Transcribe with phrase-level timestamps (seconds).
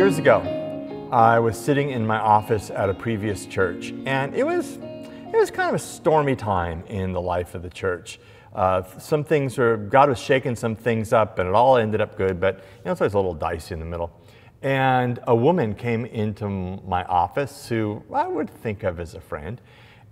[0.00, 0.40] Years ago,
[1.12, 5.50] I was sitting in my office at a previous church, and it was, it was
[5.50, 8.18] kind of a stormy time in the life of the church.
[8.54, 12.16] Uh, some things were, God was shaking some things up, and it all ended up
[12.16, 14.10] good, but you know, it's always a little dicey in the middle.
[14.62, 19.60] And a woman came into my office who I would think of as a friend.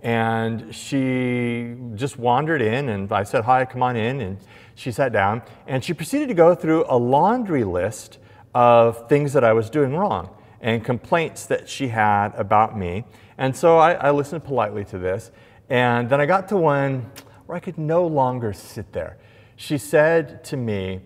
[0.03, 4.21] And she just wandered in, and I said, Hi, come on in.
[4.21, 4.37] And
[4.75, 8.19] she sat down, and she proceeded to go through a laundry list
[8.53, 10.29] of things that I was doing wrong
[10.61, 13.05] and complaints that she had about me.
[13.37, 15.31] And so I, I, listened politely to this.
[15.69, 17.09] And then I got to one
[17.45, 19.17] where I could no longer sit there.
[19.55, 21.01] She said to me,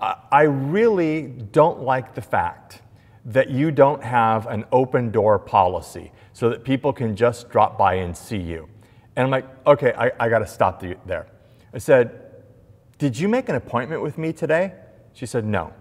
[0.00, 2.82] I really don't like the fact
[3.24, 7.94] that you don't have an open door policy so that people can just drop by
[7.94, 8.68] and see you.
[9.14, 11.28] And I'm like, okay, I, I got to stop the, there.
[11.72, 12.20] I said,
[12.98, 14.72] Did you make an appointment with me today?
[15.12, 15.72] She said, No.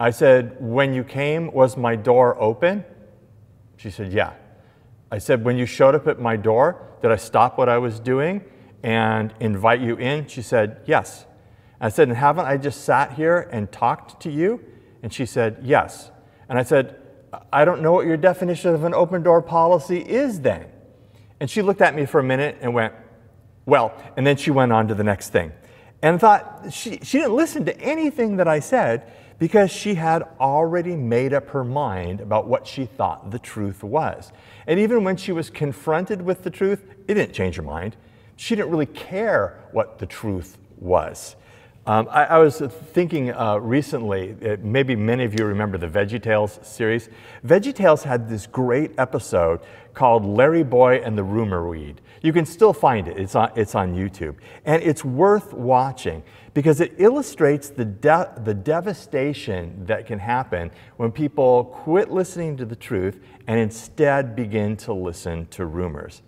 [0.00, 2.84] I said, When you came, was my door open?
[3.76, 4.34] She said, Yeah.
[5.10, 7.98] I said, When you showed up at my door, did I stop what I was
[7.98, 8.44] doing
[8.82, 10.26] and invite you in?
[10.26, 11.26] She said, Yes.
[11.80, 14.64] I said, And haven't I just sat here and talked to you?
[15.02, 16.10] And she said, Yes.
[16.48, 16.96] And I said,
[17.52, 20.66] I don't know what your definition of an open door policy is then.
[21.40, 22.94] And she looked at me for a minute and went,
[23.66, 25.52] Well, and then she went on to the next thing.
[26.02, 30.24] And I thought, she, she didn't listen to anything that I said because she had
[30.40, 34.32] already made up her mind about what she thought the truth was.
[34.66, 37.96] And even when she was confronted with the truth, it didn't change her mind.
[38.36, 41.36] She didn't really care what the truth was.
[41.88, 42.58] Um, I, I, was
[42.92, 47.08] thinking uh, recently, uh, maybe many of you remember the VeggieTales series.
[47.46, 49.60] VeggieTales had this great episode
[49.94, 52.02] called Larry Boy and the Rumor Weed.
[52.20, 54.34] You can still find it, it's on, it's on YouTube.
[54.66, 56.22] And it's worth watching
[56.52, 62.66] because it illustrates the, de- the devastation that can happen when people quit listening to
[62.66, 66.20] the truth and instead begin to listen to rumors.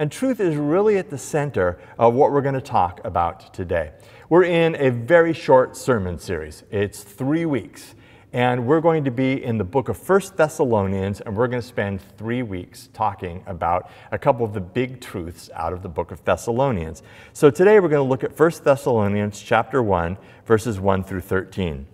[0.00, 3.90] And truth is really at the center of what we're going to talk about today.
[4.30, 6.62] We're in a very short sermon series.
[6.70, 7.96] It's three weeks.
[8.32, 11.66] And we're going to be in the book of First Thessalonians, and we're going to
[11.66, 16.12] spend three weeks talking about a couple of the big truths out of the book
[16.12, 17.02] of Thessalonians.
[17.32, 20.16] So today we're going to look at First Thessalonians chapter 1,
[20.46, 21.88] verses 1 through 13.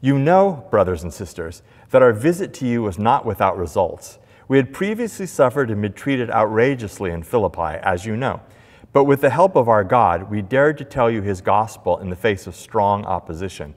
[0.00, 4.18] You know, brothers and sisters, that our visit to you was not without results.
[4.48, 8.40] We had previously suffered and been treated outrageously in Philippi, as you know.
[8.92, 12.10] But with the help of our God, we dared to tell you his gospel in
[12.10, 13.74] the face of strong opposition.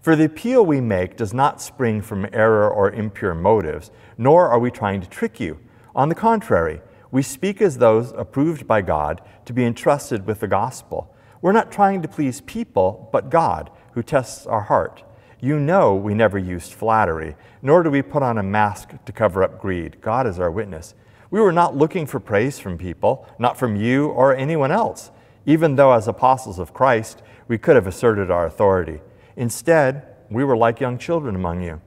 [0.00, 4.58] For the appeal we make does not spring from error or impure motives, nor are
[4.58, 5.58] we trying to trick you.
[5.96, 6.80] On the contrary,
[7.10, 11.14] we speak as those approved by God to be entrusted with the gospel.
[11.40, 15.02] We're not trying to please people, but God, who tests our heart.
[15.40, 19.42] You know we never used flattery, nor do we put on a mask to cover
[19.42, 20.00] up greed.
[20.00, 20.94] God is our witness.
[21.30, 25.10] We were not looking for praise from people, not from you or anyone else,
[25.44, 29.00] even though as apostles of Christ we could have asserted our authority.
[29.36, 31.80] Instead, we were like young children among you.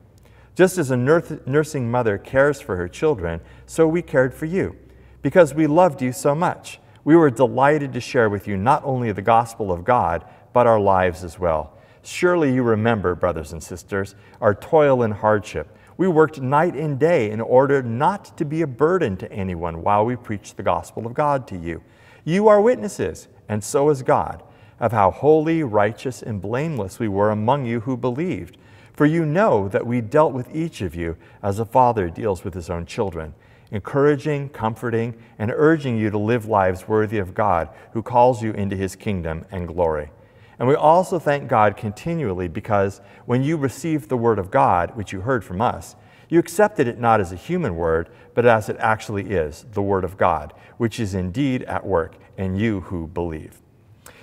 [0.56, 4.76] Just as a nursing mother cares for her children, so we cared for you,
[5.22, 6.80] because we loved you so much.
[7.04, 10.80] We were delighted to share with you not only the gospel of God, but our
[10.80, 11.78] lives as well.
[12.04, 17.30] Surely you remember, brothers and sisters, our toil and hardship we worked night and day
[17.30, 21.14] in order not to be a burden to anyone while we preached the gospel of
[21.14, 21.84] God to you.
[22.26, 24.42] You are witnesses, and so is God,
[24.80, 28.58] of how holy, righteous, and blameless we were among you who believed.
[28.94, 32.56] For you know that we dealt with each of you as a father deals with
[32.56, 33.36] his own children,
[33.70, 38.76] encouraging, comforting, and urging you to live lives worthy of God, who calls you into
[38.76, 40.10] his kingdom and glory.
[40.62, 45.12] And we also thank God continually because when you received the word of God, which
[45.12, 45.96] you heard from us,
[46.30, 50.04] you accepted it not as a human word, but as it actually is, the word
[50.04, 53.60] of God, which is indeed at work in you who believe.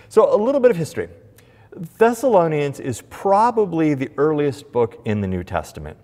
[0.09, 1.09] So, a little bit of history.
[1.73, 5.99] Thessalonians is probably the earliest book in the New Testament.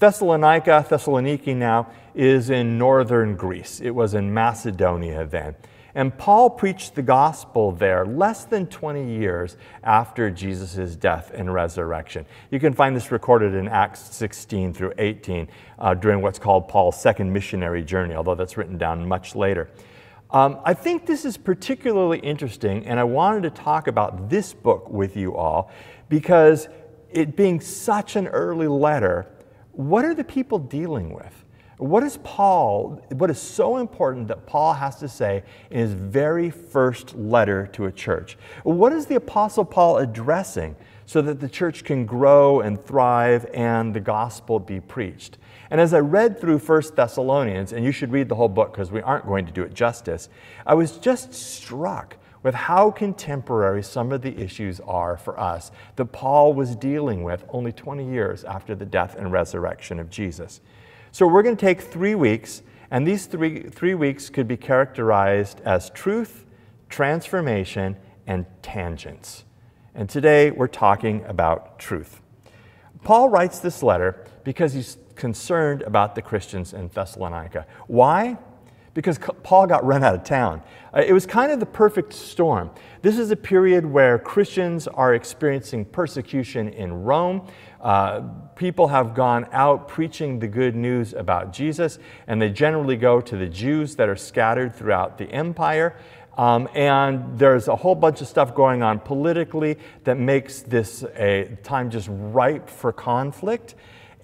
[0.00, 3.80] Thessalonica, Thessaloniki now, is in northern Greece.
[3.80, 5.54] It was in Macedonia then.
[5.96, 12.26] And Paul preached the gospel there less than 20 years after Jesus' death and resurrection.
[12.50, 15.48] You can find this recorded in Acts 16 through 18
[15.78, 19.70] uh, during what's called Paul's second missionary journey, although that's written down much later.
[20.30, 24.90] Um, I think this is particularly interesting, and I wanted to talk about this book
[24.90, 25.70] with you all
[26.10, 26.68] because
[27.10, 29.28] it being such an early letter,
[29.72, 31.45] what are the people dealing with?
[31.78, 36.48] What is Paul, what is so important that Paul has to say in his very
[36.48, 38.38] first letter to a church?
[38.62, 40.74] What is the Apostle Paul addressing
[41.04, 45.36] so that the church can grow and thrive and the gospel be preached?
[45.70, 48.90] And as I read through 1 Thessalonians, and you should read the whole book because
[48.90, 50.30] we aren't going to do it justice,
[50.64, 56.06] I was just struck with how contemporary some of the issues are for us that
[56.06, 60.62] Paul was dealing with only 20 years after the death and resurrection of Jesus.
[61.16, 62.60] So we're going to take three weeks,
[62.90, 66.44] and these three, three weeks could be characterized as truth,
[66.90, 67.96] transformation,
[68.26, 69.44] and tangents.
[69.94, 72.20] And today we're talking about truth.
[73.02, 77.66] Paul writes this letter because he's concerned about the Christians in Thessalonica.
[77.86, 78.36] Why?
[78.92, 80.60] Because Paul got run out of town.
[80.94, 82.70] Uh, it was kind of the perfect storm.
[83.00, 87.48] This is a period where Christians are experiencing persecution in Rome.
[87.80, 88.20] Uh,
[88.56, 93.36] people have gone out preaching the good news about Jesus, and they generally go to
[93.36, 95.94] the Jews that are scattered throughout the empire.
[96.36, 101.56] Um, and there's a whole bunch of stuff going on politically that makes this a
[101.62, 103.74] time just ripe for conflict.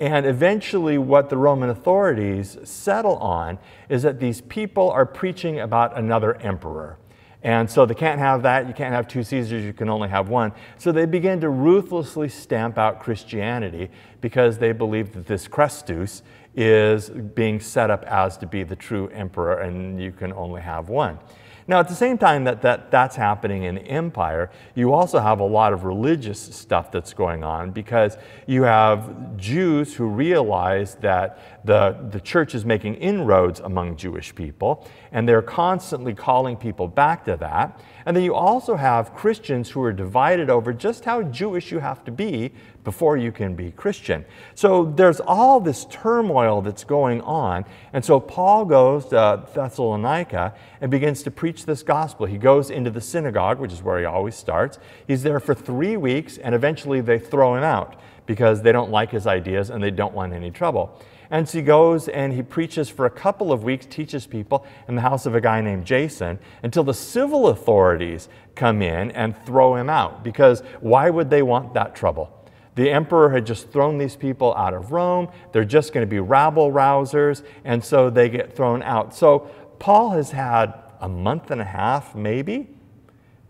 [0.01, 3.59] And eventually, what the Roman authorities settle on
[3.89, 6.99] is that these people are preaching about another emperor.
[7.45, 8.69] And so they can't have that.
[8.69, 10.53] You can't have two Caesars, you can only have one.
[10.79, 13.91] So they begin to ruthlessly stamp out Christianity
[14.21, 16.23] because they believe that this Christus
[16.55, 20.89] is being set up as to be the true emperor and you can only have
[20.89, 21.19] one.
[21.67, 25.45] Now, at the same time that, that that's happening in empire, you also have a
[25.45, 28.17] lot of religious stuff that's going on because
[28.47, 34.89] you have Jews who realize that the, the church is making inroads among Jewish people,
[35.13, 37.81] and they're constantly calling people back to that.
[38.05, 42.05] And then you also have Christians who are divided over just how Jewish you have
[42.05, 42.53] to be
[42.85, 44.25] before you can be Christian.
[44.55, 47.65] So there's all this turmoil that's going on.
[47.93, 52.27] And so Paul goes to Thessalonica and begins to preach this gospel.
[52.27, 54.79] He goes into the synagogue, which is where he always starts.
[55.07, 59.11] He's there for three weeks, and eventually they throw him out because they don't like
[59.11, 61.01] his ideas and they don't want any trouble.
[61.31, 64.97] And so he goes and he preaches for a couple of weeks, teaches people in
[64.97, 69.75] the house of a guy named Jason until the civil authorities come in and throw
[69.75, 70.23] him out.
[70.23, 72.42] Because why would they want that trouble?
[72.75, 75.29] The emperor had just thrown these people out of Rome.
[75.53, 79.15] They're just going to be rabble rousers, and so they get thrown out.
[79.15, 82.69] So Paul has had a month and a half, maybe,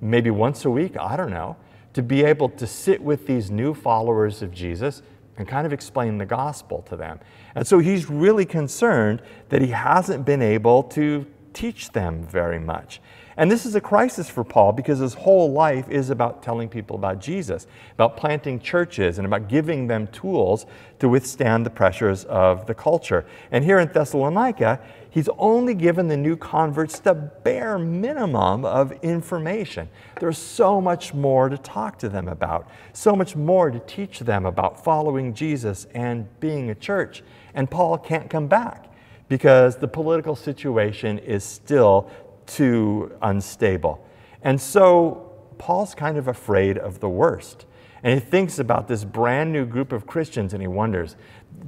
[0.00, 1.56] maybe once a week, I don't know,
[1.92, 5.02] to be able to sit with these new followers of Jesus
[5.36, 7.20] and kind of explain the gospel to them.
[7.54, 13.00] And so he's really concerned that he hasn't been able to teach them very much.
[13.37, 16.96] And this is a crisis for Paul because his whole life is about telling people
[16.96, 20.66] about Jesus, about planting churches, and about giving them tools
[20.99, 23.25] to withstand the pressures of the culture.
[23.50, 29.88] And here in Thessalonica, he's only given the new converts the bare minimum of information.
[30.20, 34.44] There's so much more to talk to them about, so much more to teach them
[34.44, 37.22] about following Jesus and being a church.
[37.55, 38.92] And Paul can't come back
[39.28, 42.10] because the political situation is still
[42.46, 44.04] too unstable.
[44.42, 47.66] And so Paul's kind of afraid of the worst.
[48.02, 51.16] And he thinks about this brand new group of Christians and he wonders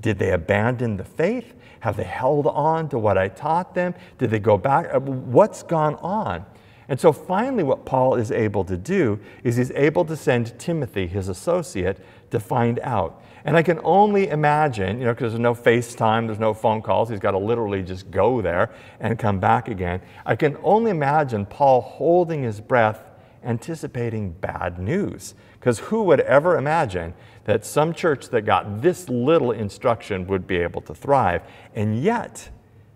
[0.01, 1.55] did they abandon the faith?
[1.81, 3.95] Have they held on to what I taught them?
[4.19, 4.93] Did they go back?
[4.93, 6.45] Uh, what's gone on?
[6.89, 11.07] And so finally, what Paul is able to do is he's able to send Timothy,
[11.07, 13.23] his associate, to find out.
[13.45, 17.11] And I can only imagine, you know, because there's no FaceTime, there's no phone calls,
[17.11, 18.71] he's got to literally just go there
[19.01, 20.01] and come back again.
[20.25, 23.03] I can only imagine Paul holding his breath,
[23.45, 25.35] anticipating bad news.
[25.61, 27.13] Because who would ever imagine
[27.45, 31.43] that some church that got this little instruction would be able to thrive?
[31.75, 32.49] And yet,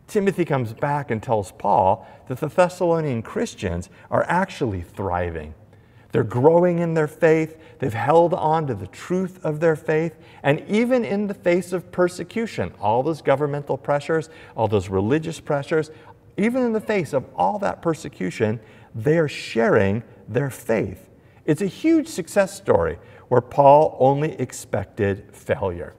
[0.07, 5.55] Timothy comes back and tells Paul that the Thessalonian Christians are actually thriving.
[6.13, 7.59] They're growing in their faith.
[7.79, 10.17] They've held on to the truth of their faith.
[10.43, 15.91] And even in the face of persecution, all those governmental pressures, all those religious pressures,
[16.37, 18.61] even in the face of all that persecution,
[18.95, 21.09] they are sharing their faith.
[21.45, 22.99] It's a huge success story
[23.29, 25.95] where Paul only expected failure.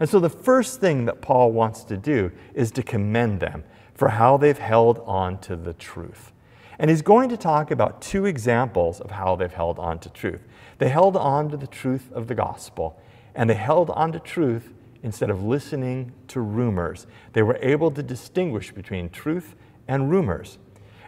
[0.00, 4.08] And so the first thing that Paul wants to do is to commend them for
[4.08, 6.31] how they've held on to the truth.
[6.78, 10.40] And he's going to talk about two examples of how they've held on to truth.
[10.78, 13.00] They held on to the truth of the gospel,
[13.34, 17.06] and they held on to truth instead of listening to rumors.
[17.32, 19.54] They were able to distinguish between truth
[19.86, 20.58] and rumors.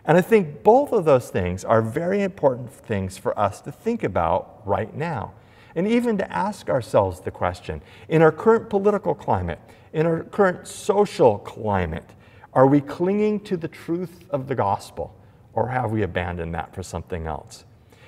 [0.05, 4.03] And I think both of those things are very important things for us to think
[4.05, 5.33] about right now.
[5.77, 9.59] and even to ask ourselves the question in our current political climate,
[9.93, 12.11] in our current social climate,
[12.53, 15.17] are we clinging to the truth of the gospel
[15.55, 17.65] or have we abandoned that for something else?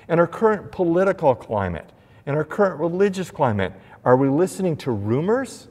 [0.09, 1.91] In our current political climate,
[2.25, 3.73] in our current religious climate,
[4.03, 5.67] are we listening to rumors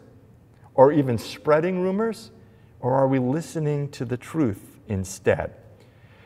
[0.75, 2.31] or even spreading rumors?
[2.81, 5.55] Or are we listening to the truth instead?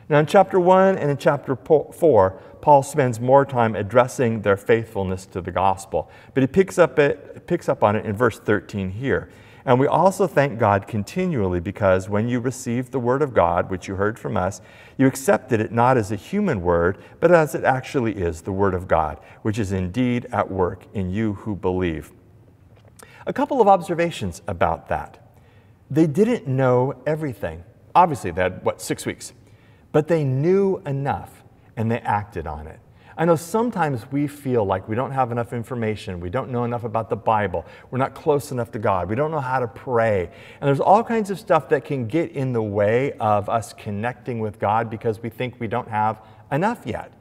[0.09, 5.25] Now, in chapter 1 and in chapter 4, Paul spends more time addressing their faithfulness
[5.27, 8.91] to the gospel, but he picks up, it, picks up on it in verse 13
[8.91, 9.29] here.
[9.65, 13.87] And we also thank God continually because when you received the word of God, which
[13.87, 14.61] you heard from us,
[14.97, 18.73] you accepted it not as a human word, but as it actually is the word
[18.73, 22.11] of God, which is indeed at work in you who believe.
[23.27, 25.31] A couple of observations about that.
[25.91, 27.63] They didn't know everything.
[27.93, 29.33] Obviously, they had, what, six weeks.
[29.91, 31.43] But they knew enough
[31.77, 32.79] and they acted on it.
[33.17, 36.83] I know sometimes we feel like we don't have enough information, we don't know enough
[36.83, 40.29] about the Bible, we're not close enough to God, we don't know how to pray.
[40.59, 44.39] And there's all kinds of stuff that can get in the way of us connecting
[44.39, 47.11] with God because we think we don't have enough yet.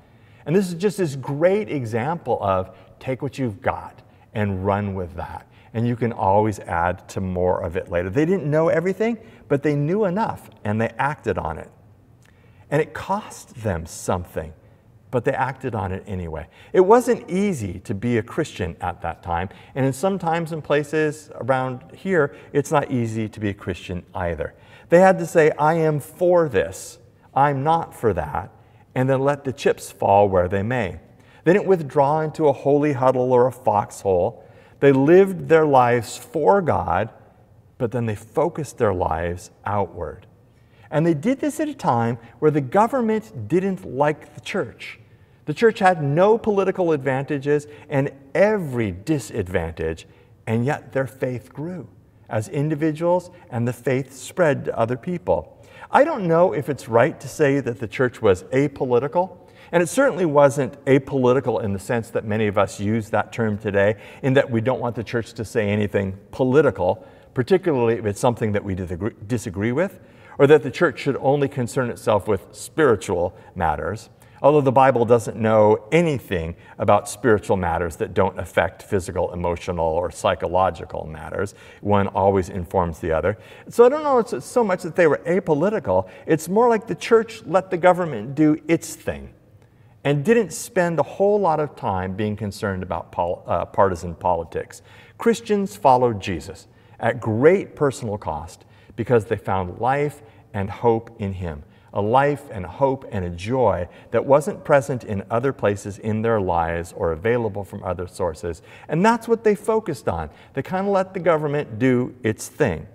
[0.46, 4.00] And this is just this great example of take what you've got
[4.32, 5.46] and run with that.
[5.74, 8.10] And you can always add to more of it later.
[8.10, 9.18] They didn't know everything,
[9.48, 11.70] but they knew enough and they acted on it.
[12.70, 14.52] And it cost them something
[15.10, 16.46] but they acted on it anyway.
[16.72, 20.62] It wasn't easy to be a Christian at that time, and in some times and
[20.62, 24.54] places around here, it's not easy to be a Christian either.
[24.88, 26.98] They had to say, I am for this,
[27.34, 28.50] I'm not for that,
[28.94, 31.00] and then let the chips fall where they may.
[31.44, 34.44] They didn't withdraw into a holy huddle or a foxhole.
[34.80, 37.10] They lived their lives for God,
[37.78, 40.26] but then they focused their lives outward.
[40.90, 44.99] And they did this at a time where the government didn't like the church.
[45.50, 50.06] The church had no political advantages and every disadvantage,
[50.46, 51.88] and yet their faith grew
[52.28, 55.60] as individuals and the faith spread to other people.
[55.90, 59.38] I don't know if it's right to say that the church was apolitical,
[59.72, 63.58] and it certainly wasn't apolitical in the sense that many of us use that term
[63.58, 67.04] today, in that we don't want the church to say anything political,
[67.34, 68.76] particularly if it's something that we
[69.26, 69.98] disagree with,
[70.38, 74.10] or that the church should only concern itself with spiritual matters.
[74.42, 80.10] Although the Bible doesn't know anything about spiritual matters that don't affect physical, emotional, or
[80.10, 83.36] psychological matters, one always informs the other.
[83.68, 86.94] So I don't know it's so much that they were apolitical, it's more like the
[86.94, 89.34] church let the government do its thing
[90.04, 94.80] and didn't spend a whole lot of time being concerned about pol uh, partisan politics.
[95.18, 96.66] Christians followed Jesus
[96.98, 98.64] at great personal cost
[98.96, 100.22] because they found life
[100.54, 105.24] and hope in Him a life and hope and a joy that wasn't present in
[105.30, 108.62] other places in their lives or available from other sources.
[108.88, 110.30] And that's what they focused on.
[110.54, 112.86] They kind of let the government do its thing.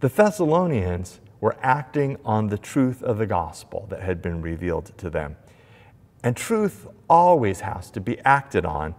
[0.00, 5.10] The Thessalonians were acting on the truth of the gospel that had been revealed to
[5.10, 5.36] them.
[6.22, 8.94] And truth always has to be acted on,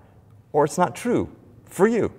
[0.53, 2.13] or it's not true for you.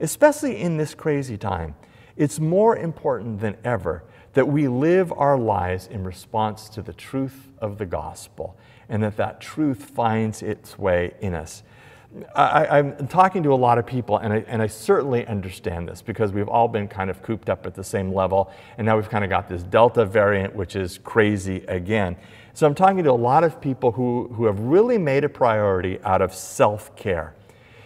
[0.00, 1.74] Especially in this crazy time,
[2.16, 4.04] it's more important than ever
[4.34, 8.56] that we live our lives in response to the truth of the gospel
[8.88, 11.62] and that that truth finds its way in us.
[12.36, 16.00] I, am talking to a lot of people, and I, and I certainly understand this
[16.00, 19.08] because we've all been kind of cooped up at the same level, and now we've
[19.08, 22.16] kind of got this Delta variant, which is crazy again.
[22.52, 26.00] So I'm talking to a lot of people who, who have really made a priority
[26.04, 27.34] out of self care.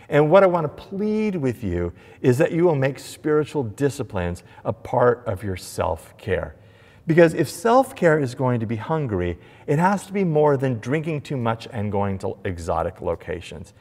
[0.08, 4.42] And what I want to plead with you is that you will make spiritual disciplines
[4.64, 6.56] a part of your self care.
[7.06, 10.78] Because if self care is going to be hungry, it has to be more than
[10.78, 13.74] drinking too much and going to exotic locations.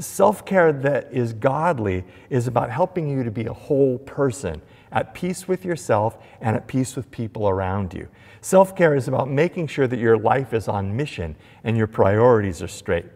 [0.00, 4.60] Self care that is godly is about helping you to be a whole person,
[4.92, 8.08] at peace with yourself and at peace with people around you.
[8.40, 12.62] Self care is about making sure that your life is on mission and your priorities
[12.62, 13.06] are straight.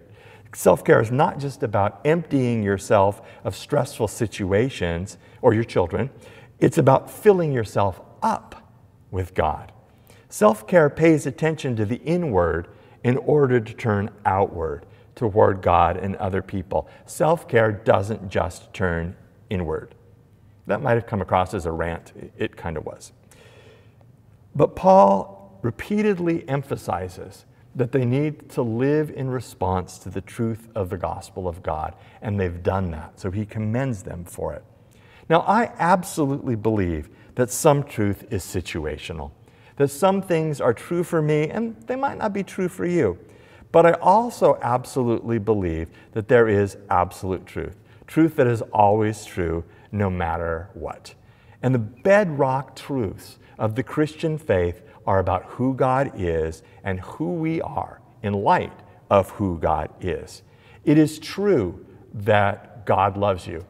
[0.54, 6.10] Self care is not just about emptying yourself of stressful situations or your children,
[6.60, 8.72] it's about filling yourself up
[9.10, 9.72] with God.
[10.28, 12.68] Self care pays attention to the inward
[13.02, 16.88] in order to turn outward toward God and other people.
[17.04, 19.16] Self care doesn't just turn
[19.50, 19.94] inward.
[20.66, 23.12] That might have come across as a rant, it kind of was.
[24.54, 27.44] But Paul repeatedly emphasizes
[27.74, 31.94] that they need to live in response to the truth of the gospel of God,
[32.22, 33.18] and they've done that.
[33.18, 34.64] So he commends them for it.
[35.28, 39.32] Now, I absolutely believe that some truth is situational,
[39.76, 43.18] that some things are true for me and they might not be true for you.
[43.72, 47.76] But I also absolutely believe that there is absolute truth,
[48.06, 51.14] truth that is always true no matter what.
[51.62, 57.34] And the bedrock truths of the Christian faith are about who God is and who
[57.34, 58.72] we are in light
[59.10, 60.42] of who God is.
[60.84, 61.84] It is true
[62.14, 63.64] that God loves you.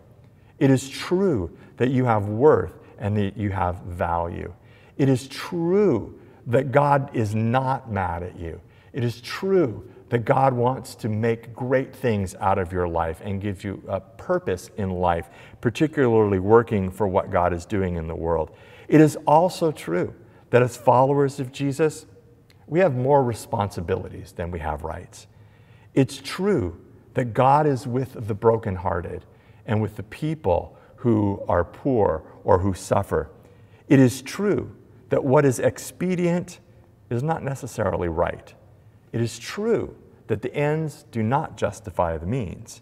[0.58, 4.52] It is true that you have worth and that you have value.
[4.96, 8.60] It is true that God is not mad at you.
[8.92, 13.40] It is true that God wants to make great things out of your life and
[13.40, 15.28] give you a purpose in life,
[15.60, 18.56] particularly working for what God is doing in the world.
[18.86, 20.14] It is also true
[20.54, 22.06] that as followers of Jesus,
[22.68, 25.26] we have more responsibilities than we have rights.
[25.94, 26.80] It's true
[27.14, 29.24] that God is with the brokenhearted
[29.66, 33.32] and with the people who are poor or who suffer.
[33.88, 34.76] It is true
[35.08, 36.60] that what is expedient
[37.10, 38.54] is not necessarily right.
[39.12, 39.96] It is true
[40.28, 42.80] that the ends do not justify the means.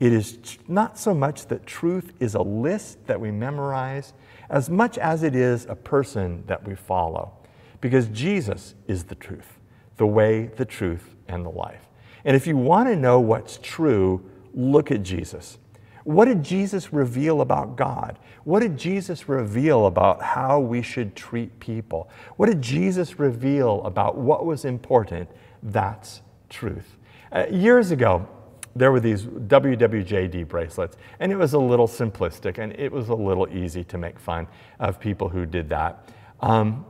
[0.00, 4.14] It is not so much that truth is a list that we memorize
[4.52, 7.32] as much as it is a person that we follow.
[7.80, 9.58] Because Jesus is the truth,
[9.96, 11.88] the way, the truth, and the life.
[12.24, 14.22] And if you want to know what's true,
[14.54, 15.58] look at Jesus.
[16.04, 18.18] What did Jesus reveal about God?
[18.44, 22.10] What did Jesus reveal about how we should treat people?
[22.36, 25.30] What did Jesus reveal about what was important?
[25.62, 26.98] That's truth.
[27.32, 28.28] Uh, years ago,
[28.74, 33.14] there were these WWJD bracelets, and it was a little simplistic and it was a
[33.14, 34.48] little easy to make fun
[34.78, 36.08] of people who did that.
[36.40, 36.86] Um,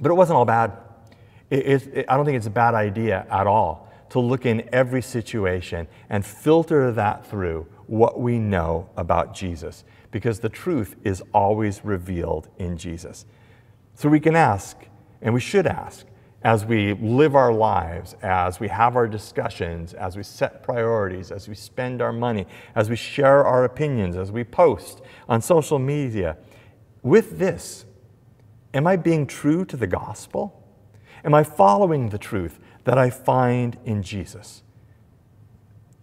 [0.00, 0.72] but it wasn't all bad.
[1.50, 5.02] It, it, I don't think it's a bad idea at all to look in every
[5.02, 11.84] situation and filter that through what we know about Jesus, because the truth is always
[11.84, 13.26] revealed in Jesus.
[13.94, 14.76] So we can ask,
[15.20, 16.06] and we should ask,
[16.44, 21.48] as we live our lives, as we have our discussions, as we set priorities, as
[21.48, 26.36] we spend our money, as we share our opinions, as we post on social media,
[27.02, 27.86] with this,
[28.74, 30.62] am I being true to the gospel?
[31.24, 34.62] Am I following the truth that I find in Jesus?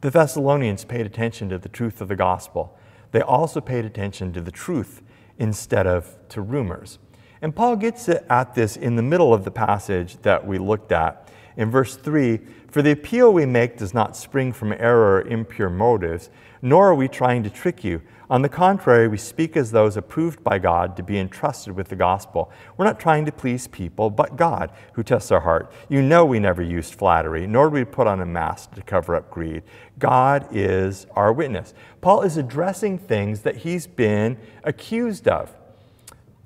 [0.02, 2.76] The Thessalonians paid attention to the truth of the gospel.
[3.12, 5.04] They also paid attention to the truth
[5.38, 6.98] instead of to rumors.
[7.42, 11.28] And Paul gets at this in the middle of the passage that we looked at.
[11.58, 15.70] In verse 3, for the appeal we make does not spring from error or impure
[15.70, 16.30] motives,
[16.62, 18.02] nor are we trying to trick you.
[18.30, 21.98] On the contrary, we speak as those approved by God to be entrusted with the
[21.98, 22.50] gospel.
[22.78, 25.74] We're not trying to please people, but God, who tests our heart.
[25.90, 29.16] You know we never used flattery, nor do we put on a mask to cover
[29.16, 29.64] up greed.
[30.00, 31.74] God is our witness.
[32.00, 35.54] Paul is addressing things that he's been accused of.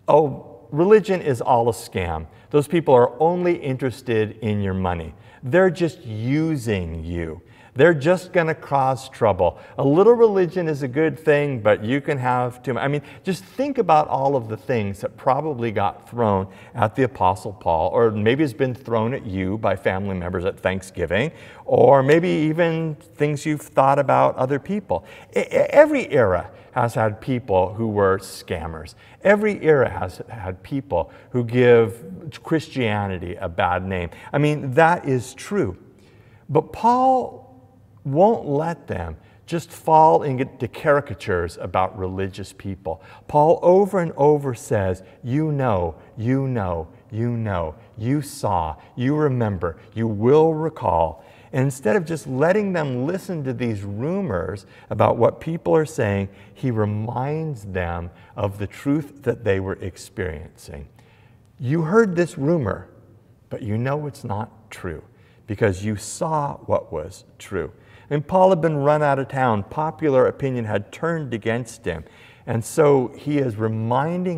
[0.08, 2.28] Oh, religion is all a scam.
[2.52, 5.14] Those people are only interested in your money.
[5.44, 7.42] They're just using you.
[7.78, 9.60] They're just going to cause trouble.
[9.78, 12.84] A little religion is a good thing, but you can have too much.
[12.84, 17.04] I mean, just think about all of the things that probably got thrown at the
[17.04, 21.34] Apostle Paul, or maybe has been thrown at you by family members at Thanksgiving,
[21.66, 25.04] or maybe even things you've thought about other people.
[25.34, 28.96] Every era has had people who were scammers.
[29.24, 32.04] Every era has had people who give
[32.44, 34.10] Christianity a bad name.
[34.34, 35.78] I mean, that is true.
[36.50, 37.66] But Paul
[38.04, 43.02] won't let them just fall into caricatures about religious people.
[43.30, 49.78] Paul over and over says, You know, you know, you know, you saw, you remember,
[49.94, 51.24] you will recall.
[51.56, 56.28] And instead of just letting them listen to these rumors about what people are saying,
[56.54, 60.90] he reminds them of the truth that they were experiencing.
[61.58, 62.90] You heard this rumor,
[63.50, 65.02] but you know it's not true
[65.48, 67.72] because you saw what was true.
[68.10, 69.64] And Paul had been run out of town.
[69.64, 72.04] Popular opinion had turned against him.
[72.46, 74.34] And so he is reminding